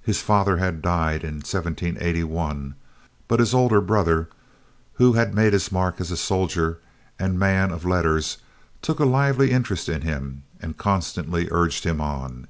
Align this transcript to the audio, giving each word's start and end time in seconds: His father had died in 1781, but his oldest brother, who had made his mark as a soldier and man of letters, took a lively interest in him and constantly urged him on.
His 0.00 0.22
father 0.22 0.56
had 0.56 0.80
died 0.80 1.22
in 1.22 1.34
1781, 1.34 2.76
but 3.28 3.40
his 3.40 3.52
oldest 3.52 3.86
brother, 3.86 4.30
who 4.94 5.12
had 5.12 5.34
made 5.34 5.52
his 5.52 5.70
mark 5.70 6.00
as 6.00 6.10
a 6.10 6.16
soldier 6.16 6.78
and 7.18 7.38
man 7.38 7.70
of 7.70 7.84
letters, 7.84 8.38
took 8.80 9.00
a 9.00 9.04
lively 9.04 9.50
interest 9.50 9.86
in 9.86 10.00
him 10.00 10.44
and 10.62 10.78
constantly 10.78 11.46
urged 11.50 11.84
him 11.84 12.00
on. 12.00 12.46